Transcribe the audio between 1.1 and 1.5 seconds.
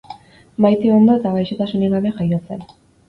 eta